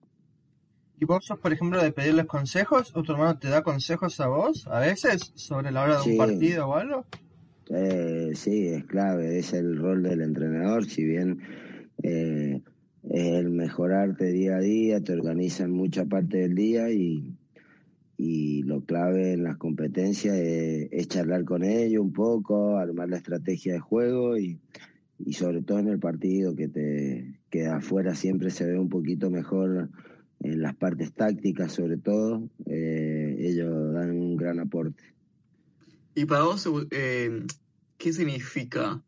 [1.02, 4.28] ¿Y vos sos, por ejemplo, de pedirles consejos o tu hermano te da consejos a
[4.28, 7.06] vos a veces sobre la hora de un partido o algo?
[7.70, 11.40] Eh, sí, es clave, es el rol del entrenador, si bien
[12.04, 12.62] eh,
[13.04, 17.38] es el mejorarte día a día, te organizan mucha parte del día y,
[18.22, 23.72] y lo clave en las competencias es, charlar con ellos un poco, armar la estrategia
[23.72, 24.60] de juego y,
[25.20, 29.30] y sobre todo en el partido que te que afuera siempre se ve un poquito
[29.30, 29.90] mejor
[30.42, 35.02] en las partes tácticas sobre todo, eh, ellos dan un gran aporte.
[36.14, 37.46] ¿Y para vos eh,
[37.98, 39.02] qué significa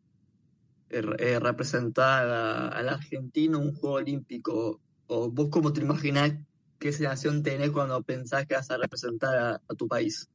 [0.89, 4.79] eh, representar al argentino en un juego olímpico?
[5.07, 6.33] ¿O vos cómo te imaginás
[6.81, 10.27] qué sensación tenés cuando pensás que vas a representar a, tu país?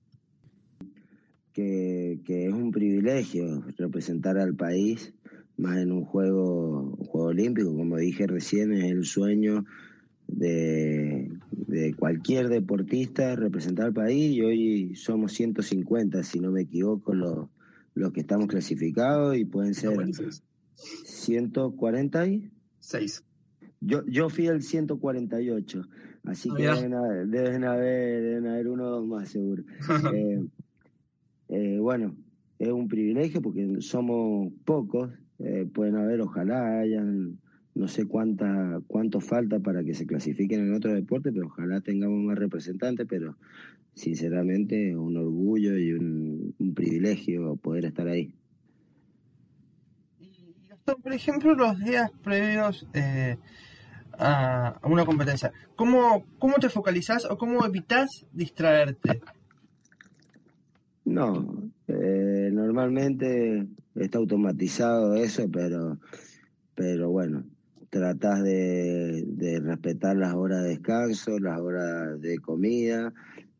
[1.52, 5.12] Que, que, es un privilegio representar al país,
[5.56, 9.64] más en un juego, un juego olímpico, como dije recién, es el sueño
[10.28, 11.28] de,
[11.98, 17.48] cualquier deportista representar al país y hoy somos 150, si no me equivoco, los,
[17.94, 19.98] los que estamos clasificados y pueden ser
[20.74, 23.24] 146.
[23.80, 25.82] Yo, yo fui el 148,
[26.26, 29.62] así que deben haber, deben haber, deben haber uno o dos más seguro.
[30.12, 30.44] Eh,
[31.48, 32.16] eh, bueno,
[32.58, 37.38] es un privilegio porque somos pocos, eh, pueden haber, ojalá hayan
[37.76, 42.24] no sé cuánta, cuánto falta para que se clasifiquen en otro deporte, pero ojalá tengamos
[42.24, 43.36] más representantes, pero
[43.92, 48.32] sinceramente un orgullo y un, privilegio poder estar ahí.
[50.20, 50.64] Y
[51.02, 53.36] por ejemplo, los días previos eh,
[54.18, 59.20] a, una competencia, ¿cómo, ¿cómo te focalizas o cómo evitas distraerte?
[61.04, 65.98] No, eh, normalmente está automatizado eso, pero,
[66.74, 67.44] pero bueno,
[67.90, 73.12] tratas de, respetar las horas de descanso, las horas de comida,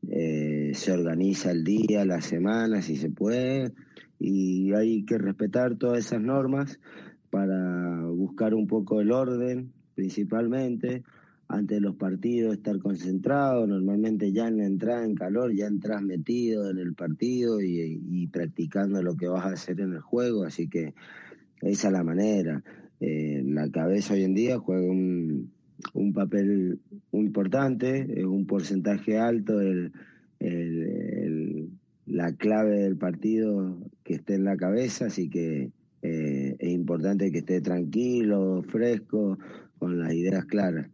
[0.08, 3.72] eh, se organiza el día, la semana, si se puede,
[4.18, 6.80] y hay que respetar todas esas normas
[7.30, 11.02] para buscar un poco el orden, principalmente,
[11.48, 16.02] antes de los partidos estar concentrado, normalmente ya en la entrada en calor ya entras
[16.02, 20.68] metido en el partido y, practicando lo que vas a hacer en el juego, así
[20.68, 20.94] que
[21.62, 22.62] esa es la manera.
[23.00, 25.50] Eh, la cabeza hoy en día juega un,
[25.94, 26.80] un papel
[27.12, 29.92] muy importante, es un porcentaje alto el,
[32.06, 35.70] la clave del partido que esté en la cabeza, así que
[36.02, 39.38] eh, es importante que esté tranquilo, fresco,
[39.78, 40.88] con las ideas claras.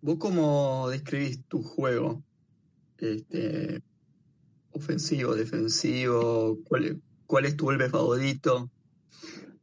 [0.00, 2.22] ¿Vos cómo describís tu juego?
[2.98, 3.82] Este,
[4.72, 8.70] ofensivo, defensivo, ¿cuál, cuál es tu golpe favorito?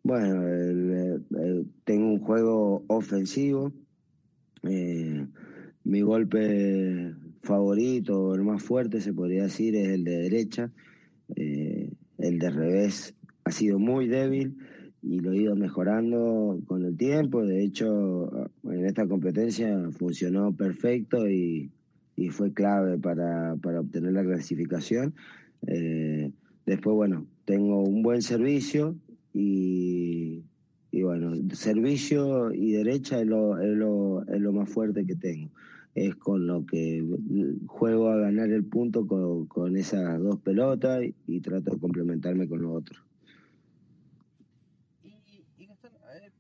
[0.04, 1.20] Bueno,
[1.84, 3.74] tengo un juego ofensivo.
[4.64, 5.26] Eh,
[5.84, 10.72] mi golpe favorito, el más fuerte se podría decir, es el de derecha.
[11.36, 14.58] Eh, el de revés ha sido muy débil
[15.08, 17.46] y lo he ido mejorando con el tiempo.
[17.46, 21.72] De hecho, en esta competencia funcionó perfecto y,
[22.32, 25.14] fue clave para, obtener la clasificación.
[25.68, 26.32] Eh,
[26.66, 28.96] después, bueno, tengo un buen servicio
[29.34, 30.44] y,
[30.92, 35.52] bueno, servicio y derecha es lo, es, lo, es lo más fuerte que tengo.
[35.94, 37.06] Es con lo que
[37.68, 42.76] juego a ganar el punto con, esas dos pelotas y, trato de complementarme con los
[42.76, 43.06] otros.
[45.04, 46.32] Eh,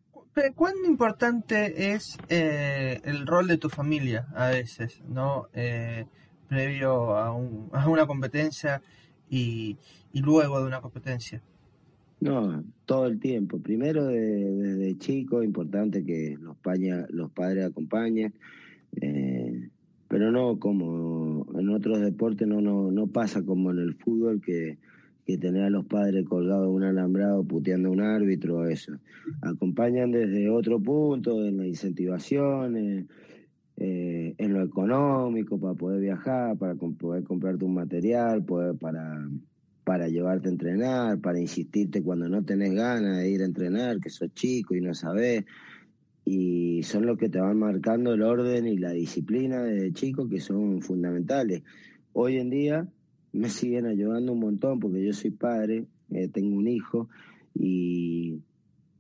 [0.55, 5.47] ¿Cuán importante es eh, el rol de tu familia a veces, no?
[5.53, 6.05] Eh,
[6.49, 8.81] previo a, un, a una competencia
[9.29, 9.77] y,
[10.13, 11.41] luego de una competencia.
[12.19, 13.59] No, todo el tiempo.
[13.59, 16.57] Primero desde chico, importante que los,
[17.09, 18.33] los padres acompañen,
[19.01, 19.69] eh,
[20.09, 24.77] pero no como en otros deportes, no, no, no pasa como en el fútbol que,
[25.25, 28.93] que tener a los padres colgados en un alambrado puteando a un árbitro, eso.
[29.41, 33.05] Acompañan desde otro punto, en las incentivaciones,
[33.77, 39.27] eh, en lo económico, para poder viajar, para poder comprarte un material, poder, para,
[39.83, 44.11] para llevarte a entrenar, para insistirte cuando no tenés ganas de ir a entrenar, que
[44.11, 45.43] sos chico y no sabés.
[46.23, 50.39] Y son los que te van marcando el orden y la disciplina de chico que
[50.39, 51.63] son fundamentales.
[52.13, 52.88] Hoy en día
[53.35, 57.09] me siguen ayudando un montón porque yo soy padre, eh, tengo un hijo
[57.53, 58.41] y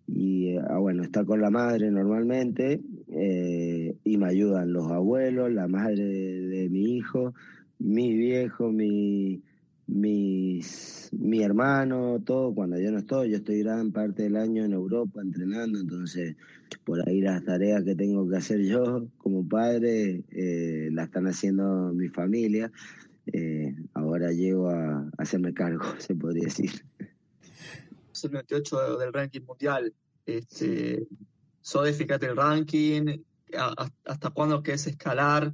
[0.07, 5.67] y ah, bueno, está con la madre normalmente eh, y me ayudan los abuelos, la
[5.67, 7.33] madre de, mi hijo,
[7.79, 9.41] mi viejo, mi,
[9.87, 14.73] mis, mi hermano, todo cuando yo no estoy, yo estoy gran parte del año en
[14.73, 16.35] Europa entrenando, entonces
[16.83, 21.93] por ahí las tareas que tengo que hacer yo como padre eh, las están haciendo
[21.93, 22.71] mi familia.
[23.33, 26.71] Eh, ahora llego a hacerme cargo, se podría decir
[28.23, 29.93] el 98 del ranking mundial.
[30.25, 31.07] Este,
[31.61, 33.19] Sode, fíjate el ranking,
[34.05, 35.53] ¿hasta cuándo quieres escalar?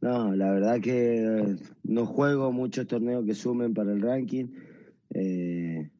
[0.00, 4.46] No, la verdad que no juego muchos torneos que sumen para el ranking,
[5.14, 5.90] eh,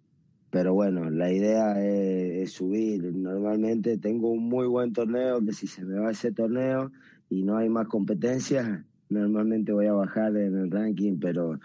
[0.51, 3.03] pero bueno, la idea es, subir.
[3.13, 6.93] Normalmente tengo un muy buen torneo que si se me va ese torneo
[7.29, 11.59] y no hay más competencias, normalmente voy a bajar en el ranking, pero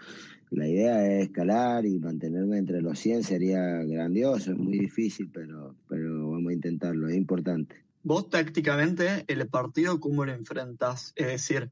[0.50, 5.74] la idea es escalar y mantenerme entre los 100 sería grandioso, es muy difícil, pero,
[5.88, 7.76] pero vamos a intentarlo, es importante.
[8.02, 11.12] Vos tácticamente el partido, ¿cómo lo enfrentas?
[11.16, 11.70] Es decir,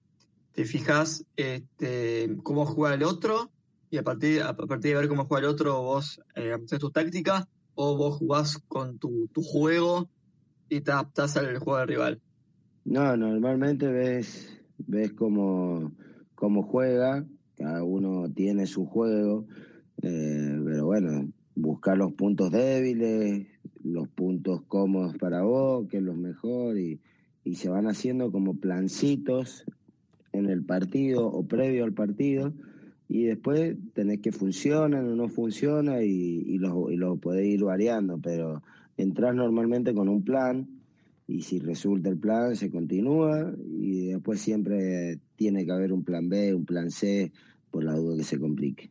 [0.52, 3.50] te fijas este, cómo juega el otro
[3.90, 6.90] y a partir, a partir de ver cómo juega el otro vos eh, haces tu
[6.90, 10.08] táctica o vos jugás con tu, tu juego
[10.68, 12.20] y te adaptás al juego del rival.
[12.84, 15.92] No, normalmente ves, ves cómo,
[16.34, 17.24] cómo juega
[17.60, 19.44] cada uno tiene su juego,
[20.00, 23.46] eh, pero bueno, buscar los puntos débiles,
[23.84, 27.00] los puntos cómodos para vos, que es lo mejor, y,
[27.44, 29.66] y se van haciendo como plancitos
[30.32, 32.54] en el partido o previo al partido,
[33.08, 36.08] y después tenés que funcionan o no funciona y,
[36.46, 38.62] y lo, y lo podés ir variando, pero
[38.96, 40.66] entras normalmente con un plan
[41.30, 46.28] y si resulta el plan se continúa y después siempre tiene que haber un plan
[46.28, 47.32] B, un plan C,
[47.70, 48.90] por la duda que se complique.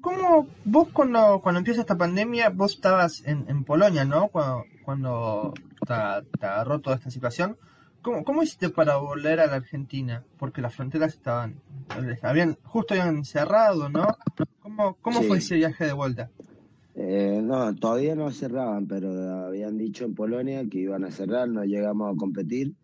[0.00, 4.28] ¿Cómo vos cuando, cuando empieza esta pandemia, vos estabas en, en Polonia, ¿no?
[4.28, 5.54] Cuando, cuando
[5.86, 5.92] te,
[6.46, 7.56] agarró toda esta situación.
[8.00, 10.22] ¿Cómo, ¿Cómo hiciste para volver a la Argentina?
[10.38, 11.60] Porque las fronteras estaban,
[12.22, 14.06] habían, justo habían cerrado, ¿no?
[14.60, 16.30] ¿Cómo, cómo fue ese viaje de vuelta?
[16.96, 19.10] Eh, no, todavía no cerraban, pero
[19.46, 22.74] habían dicho en Polonia que iban a cerrar, no llegamos a competir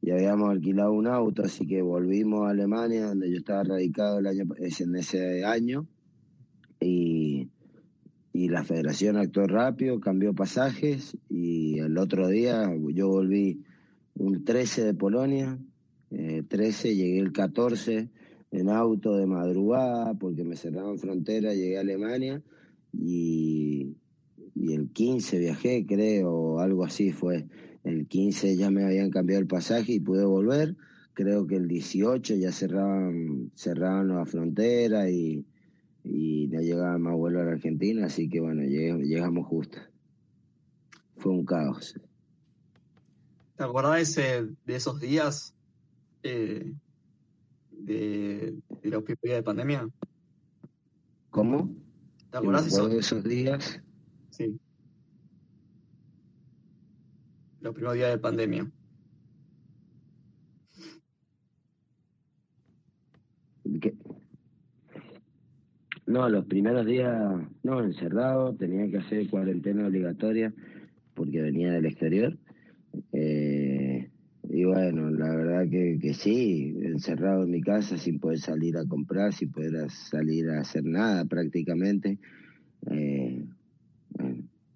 [0.00, 4.28] y habíamos alquilado un auto, así que volvimos a Alemania, donde yo estaba radicado el
[4.28, 5.86] año, en ese año,
[6.80, 7.48] y,
[8.32, 13.64] y la federación actuó rápido, cambió pasajes, y el otro día yo volví
[14.14, 15.58] un 13 de Polonia,
[16.10, 18.08] 13, eh, llegué el 14
[18.52, 22.40] en auto de madrugada, porque me cerraron frontera, llegué a Alemania,
[22.98, 23.96] y,
[24.54, 27.46] y el 15 viajé, creo, algo así fue
[27.88, 30.76] el 15 ya me habían cambiado el pasaje y pude volver.
[31.14, 35.44] Creo que el 18 ya cerraban, cerraban la frontera y,
[36.04, 39.78] y no llegaba más vuelo a la Argentina, así que bueno, llegamos justo.
[41.16, 41.98] Fue un caos.
[43.56, 45.54] ¿Te acordás de, esos días
[46.22, 46.72] eh,
[47.70, 49.88] de, de la de pandemia?
[51.30, 51.74] ¿Cómo?
[52.30, 53.80] ¿Te acordás de esos días?
[54.30, 54.58] Sí.
[57.60, 58.70] los primeros días de pandemia?
[66.06, 67.14] No, los primeros días,
[67.62, 70.54] no, encerrado, tenía que hacer cuarentena obligatoria
[71.14, 72.38] porque venía del exterior.
[74.58, 78.76] Eh, y bueno, la verdad que, que, sí, encerrado en mi casa sin poder salir
[78.76, 82.18] a comprar, sin poder salir a hacer nada prácticamente.
[82.90, 83.44] Eh,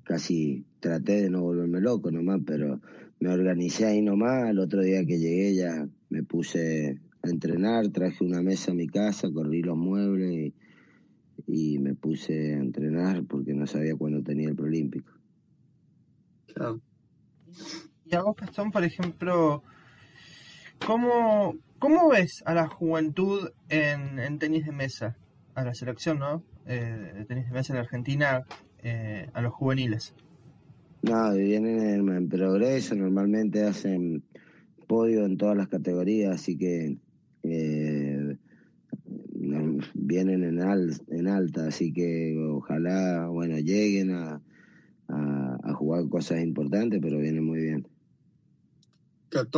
[0.05, 2.80] casi traté de no volverme loco nomás, pero
[3.20, 4.51] me organicé ahí nomás.
[4.51, 8.89] El otro día que llegué ya me puse a entrenar, traje una mesa a mi
[8.89, 10.53] casa, corrí los muebles
[11.47, 15.12] y, me puse a entrenar porque no sabía cuándo tenía el Prolímpico.
[16.55, 16.80] Claro.
[18.05, 19.62] Y a vos, Gastón, por ejemplo,
[20.87, 25.16] ¿cómo, cómo ves a la juventud en, tenis de mesa?
[25.55, 26.43] A la selección, ¿no?
[26.66, 28.43] Eh, de tenis de mesa en Argentina,
[28.83, 30.14] eh, a los juveniles.
[31.03, 34.22] No, vienen en, progreso, normalmente hacen
[34.87, 36.97] podio en todas las categorías, así que
[37.43, 38.37] eh,
[39.95, 40.61] vienen en,
[41.09, 44.41] en alta, así que ojalá, bueno, lleguen a,
[45.09, 47.87] a, jugar cosas importantes, pero vienen muy bien.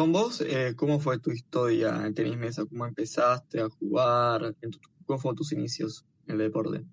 [0.08, 2.64] Vos, eh, ¿cómo fue tu historia en tenis mesa?
[2.64, 4.54] ¿Cómo empezaste a jugar?
[5.04, 6.84] ¿Cómo fueron tus inicios en el deporte?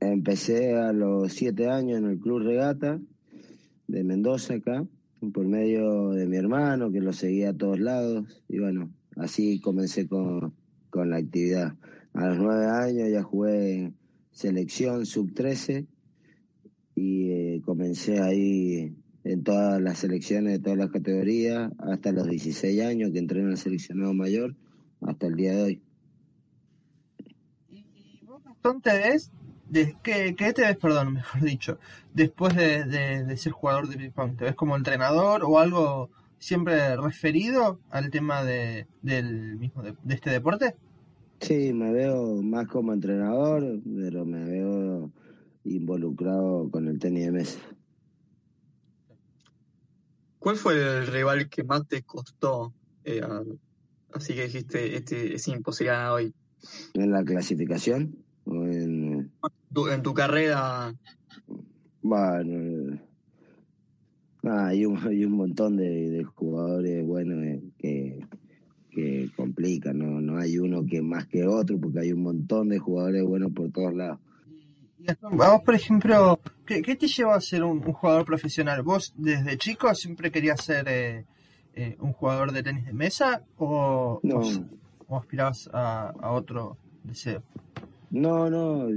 [0.00, 3.00] Empecé a los siete años en el Club Regata
[3.86, 4.84] de Mendoza acá,
[5.32, 10.08] por medio de mi hermano que lo seguía a todos lados y bueno, así comencé
[10.08, 10.52] con,
[10.90, 11.76] con la actividad.
[12.12, 13.92] A los nueve años ya jugué
[14.32, 15.86] selección sub-13
[16.96, 22.82] y eh, comencé ahí en todas las selecciones de todas las categorías, hasta los 16
[22.82, 24.54] años que entré en el seleccionado mayor,
[25.00, 25.82] hasta el día de hoy.
[27.68, 29.30] ¿Y vos, Gastón, te ves?
[29.68, 31.78] De, ¿qué, ¿Qué te ves, perdón, mejor dicho,
[32.14, 34.36] después de, de, ser jugador de ping pong?
[34.36, 40.14] ¿Te ves como entrenador o algo siempre referido al tema de, del mismo de, de
[40.14, 40.74] este deporte?
[41.40, 45.10] Sí, me veo más como entrenador, pero me veo
[45.64, 47.60] involucrado con el tenis de mesa.
[50.38, 52.72] ¿Cuál fue el rival que más te costó?
[53.04, 53.20] Eh,
[54.12, 56.34] así que dijiste, este es imposible ganar hoy.
[56.94, 58.16] ¿En la clasificación?
[58.44, 59.30] ¿O en...
[59.92, 60.94] en tu carrera?
[62.02, 62.98] Bueno,
[64.42, 68.26] hay, un, hay un montón de, jugadores buenos eh, que,
[68.90, 70.20] que complican, ¿no?
[70.20, 73.70] no hay uno que más que otro, porque hay un montón de jugadores buenos por
[73.70, 74.20] todos lados.
[75.20, 78.82] Vamos, por ejemplo, ¿qué, te lleva a ser un, jugador profesional?
[78.82, 81.24] ¿Vos desde chico siempre querías ser eh,
[81.74, 84.20] eh, un jugador de tenis de mesa o,
[85.08, 87.42] aspirabas a, otro deseo?
[88.10, 88.88] No, no,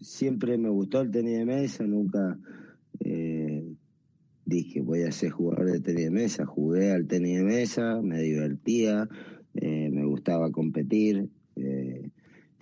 [0.00, 2.38] siempre me gustó el tenis de mesa, nunca
[3.00, 3.62] eh,
[4.44, 8.20] dije voy a ser jugador de tenis de mesa, jugué al tenis de mesa, me
[8.20, 9.06] divertía,
[9.52, 11.28] me gustaba competir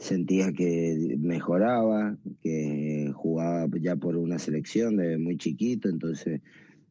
[0.05, 6.43] sentía que mejoraba, que jugaba ya por una selección de muy chiquito, entonces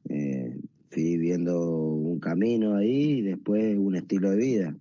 [0.09, 0.57] eh,
[0.89, 4.75] fui viendo un camino ahí y después un estilo de vida.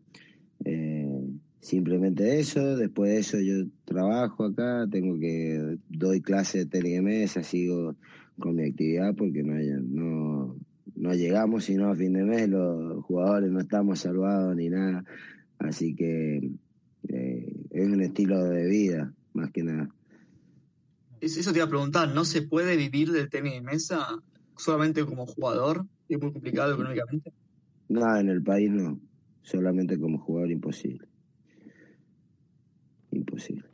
[0.65, 1.21] Eh,
[1.61, 7.03] simplemente eso, después de eso yo trabajo acá, tengo que, doy clases de tenis de
[7.03, 7.97] mesa, sigo
[8.39, 10.57] con mi actividad porque no, no,
[10.97, 15.05] no llegamos sino a fin de mes, los jugadores no estamos salvados ni nada,
[15.59, 16.51] así que
[17.09, 19.89] eh, es un estilo de vida, más que nada.
[21.21, 24.21] Eso te iba a preguntar, ¿no se puede vivir del tenis de mesa
[24.57, 25.87] solamente como jugador?
[26.09, 27.33] ¿Es muy complicado económicamente?
[27.89, 29.01] No, en el país no.
[29.43, 31.07] Solamente como jugador imposible.
[33.11, 33.69] Imposible.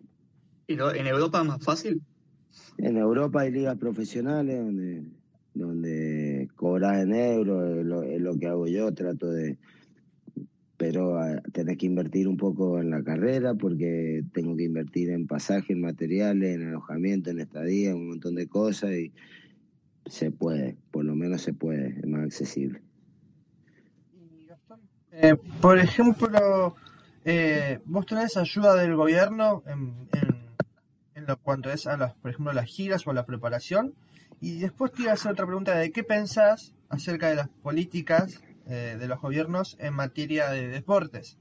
[0.67, 2.03] ¿Y en Europa es más fácil?
[2.79, 5.05] En Europa hay ligas profesionales donde,
[5.55, 9.59] donde cobras en euros, es lo que hago yo, trato de,
[10.79, 15.27] pero uh, tenés que invertir un poco en la carrera porque tengo que invertir en
[15.27, 19.13] pasaje, en materiales, en alojamiento, en estadía, un montón de cosas y
[20.07, 22.81] se puede, por lo menos se puede, es más accesible.
[25.11, 26.77] Eh, por ejemplo,
[27.25, 29.95] eh, vos tenés ayuda del gobierno en,
[31.15, 33.95] en, lo cuanto es a las, por ejemplo, las giras o a la preparación.
[34.41, 38.41] Y después te iba a hacer otra pregunta de qué pensás acerca de las políticas
[38.69, 41.39] eh, de los gobiernos en materia de deportes?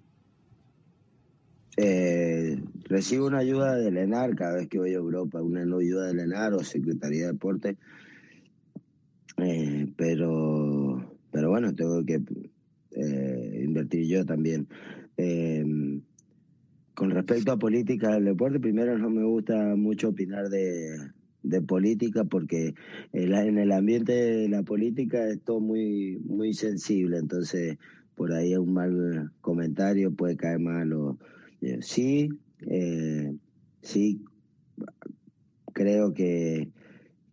[1.75, 6.19] Eh, recibo una ayuda del ENAR cada vez que voy a Europa, una ayuda del
[6.19, 7.77] ENAR o Secretaría de Deporte,
[9.37, 12.21] eh, pero, pero bueno, tengo que
[13.63, 14.67] invertir yo también.
[16.95, 20.97] con respecto a política del deporte, primero no me gusta mucho opinar de,
[21.49, 22.75] de política porque
[23.13, 27.77] en el ambiente de la política es todo muy, muy sensible, entonces
[28.15, 30.91] por ahí un mal comentario puede caer mal.
[30.93, 31.17] O,
[31.61, 32.29] eh, sí,
[32.61, 33.33] eh,
[33.81, 34.25] sí,
[35.71, 36.69] creo que,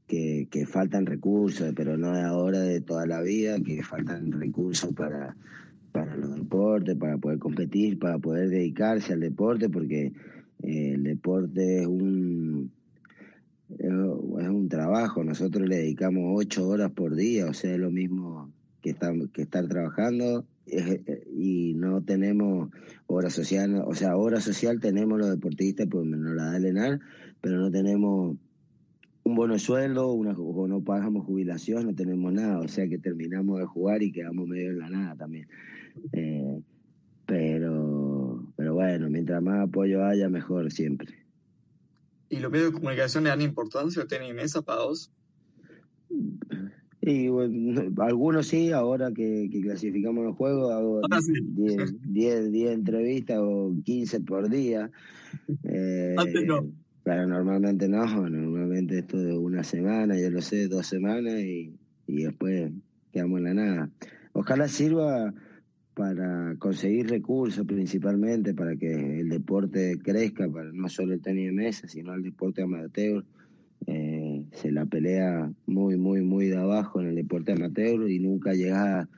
[0.07, 5.35] que, faltan recursos, pero no es ahora de toda la vida, que faltan recursos para,
[5.91, 10.13] para los deportes, para poder competir, para poder dedicarse al deporte, porque
[10.63, 12.71] eh, el deporte es un
[13.71, 18.53] es un trabajo, nosotros le dedicamos ocho horas por día, o sea, es lo mismo
[18.83, 20.45] que estar, que estar trabajando
[21.37, 22.71] y no tenemos
[23.07, 27.01] hora social, o sea, hora social tenemos los deportistas, pues nos la da el ENAR,
[27.41, 28.37] pero no tenemos
[29.25, 33.59] un bono sueldo, una, o no pagamos jubilación, no tenemos nada, o sea que terminamos
[33.59, 35.49] de jugar y quedamos medio en la nada también.
[36.13, 36.61] Eh,
[37.27, 41.24] pero, pero bueno, mientras más apoyo haya, mejor siempre.
[42.29, 45.11] ¿Y los medios de comunicación le dan importancia al tenis mesa para vos?
[47.07, 47.29] Y
[47.99, 51.03] algunos sí, ahora que, clasificamos los juegos, hago
[52.09, 54.91] 10 entrevistas o 15 por día.
[55.65, 56.65] Eh, Antes no.
[57.03, 61.75] Pero normalmente no, normalmente esto de una semana, yo lo sé, dos semanas y,
[62.07, 62.71] y después
[63.13, 63.91] quedamos en la nada.
[64.33, 65.35] ojalá sirva
[65.95, 71.53] para conseguir recursos principalmente, para que el deporte crezca, para no solo el tenis de
[71.53, 73.25] mesa, sino el deporte amateur.
[73.87, 78.55] Eh, se la pelea muy, muy, muy de abajo en el deporte amateur y nunca
[78.55, 79.09] llega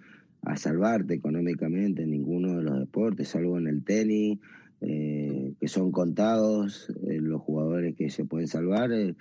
[0.42, 4.38] a, salvarte económicamente en ninguno de los deportes, salvo en el tenis,
[4.80, 9.16] eh, que son contados eh, los jugadores que se pueden salvar, el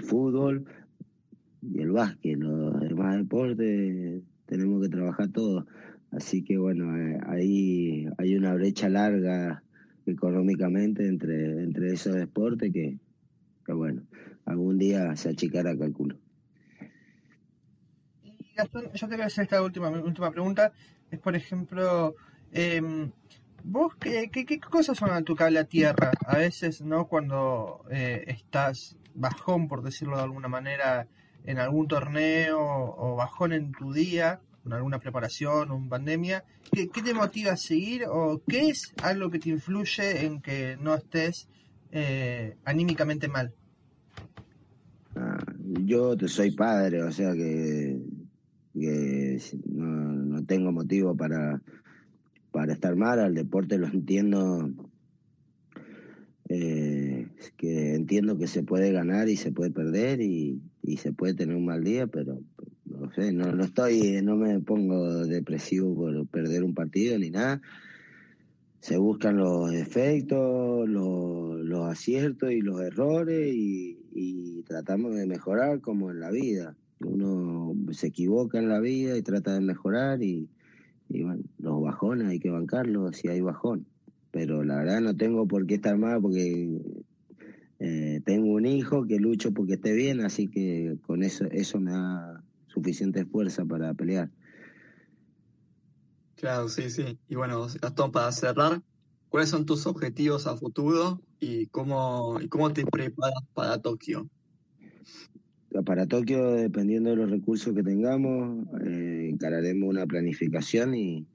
[0.00, 0.64] fútbol
[1.62, 5.64] y el básquet, los demás deportes tenemos que trabajar todos.
[6.16, 9.62] Así que bueno, eh, ahí hay una brecha larga
[10.06, 12.98] económicamente entre, entre esos deportes que,
[13.66, 14.02] bueno,
[14.46, 16.16] algún día se achicará, calculo.
[18.22, 20.72] Y Gastón, yo te voy a hacer esta última, última pregunta.
[21.10, 22.14] Es, por ejemplo,
[22.52, 22.80] eh,
[23.64, 26.12] ¿vos qué, qué, cosas son a tu cable a tierra?
[26.26, 27.08] A veces, ¿no?
[27.08, 31.08] Cuando eh, estás bajón, por decirlo de alguna manera,
[31.44, 36.42] en algún torneo o bajón en tu día, con alguna preparación o pandemia,
[36.72, 40.94] ¿qué, te motiva a seguir o qué es algo que te influye en que no
[40.94, 41.48] estés
[41.92, 43.52] eh, anímicamente mal?
[45.16, 45.44] Ah,
[45.84, 48.00] yo soy padre, o sea que,
[49.66, 51.60] no, tengo motivo para,
[52.50, 54.70] para estar mal, al deporte lo entiendo,
[56.48, 60.62] eh, que entiendo que se puede ganar y se puede perder y
[60.96, 62.40] se puede tener un mal día, pero
[62.98, 67.60] no sé, no, no estoy, no me pongo depresivo por perder un partido ni nada.
[68.80, 76.10] Se buscan los defectos, los, los aciertos y los errores y, tratamos de mejorar como
[76.10, 76.74] en la vida.
[77.00, 80.48] Uno se equivoca en la vida y trata de mejorar y,
[81.08, 83.86] bueno, los bajones hay que bancarlos si hay bajón.
[84.30, 86.80] Pero la verdad no tengo por qué estar mal porque
[87.78, 91.90] eh, tengo un hijo que lucho porque esté bien, así que con eso, eso me
[91.90, 92.43] da
[92.74, 94.30] suficiente fuerza para pelear.
[96.34, 97.18] Claro, sí, sí.
[97.28, 98.82] Y bueno, Gastón, para cerrar,
[99.28, 104.28] ¿cuáles son tus objetivos a futuro y cómo, y cómo te preparas para Tokio?
[105.84, 111.26] Para Tokio, dependiendo de los recursos que tengamos, eh, encararemos una planificación y,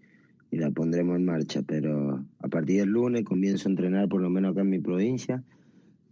[0.51, 1.61] la pondremos en marcha.
[1.61, 5.43] Pero a partir del lunes comienzo a entrenar, por lo menos acá en mi provincia.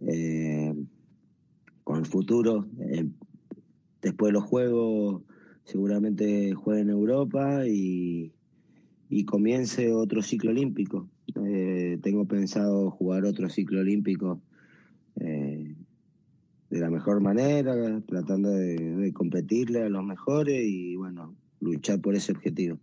[0.00, 0.74] Eh,
[1.82, 3.06] con el futuro, eh,
[4.02, 5.22] Después de los juegos
[5.64, 8.32] seguramente juegue en Europa y,
[9.26, 11.08] comience otro ciclo olímpico.
[11.34, 14.40] Eh, tengo pensado jugar otro ciclo olímpico
[15.16, 15.74] eh,
[16.70, 17.74] de la mejor manera,
[18.06, 22.78] tratando de, competirle a los mejores y bueno, luchar por ese objetivo.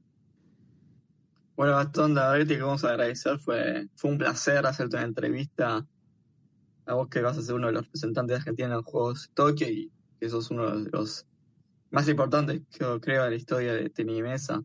[1.56, 3.40] Bueno, Gastón, la verdad que vamos a agradecer.
[3.40, 5.88] Fue, fue un placer hacerte una entrevista
[6.86, 9.32] a vos que vas a ser uno de los representantes de Argentina en los Juegos
[9.34, 9.92] Tokio y
[10.26, 11.26] que sos uno de los
[11.92, 14.64] más importantes, que creo, en la historia de tenis mesa.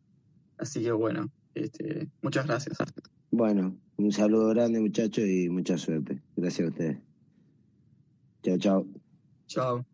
[0.57, 2.79] Así que bueno, este, muchas gracias.
[3.31, 6.23] Bueno, un saludo grande muchachos y mucha suerte.
[6.37, 6.99] Gracias a ustedes.
[8.43, 8.87] Chao, chao.
[9.47, 9.90] Chao.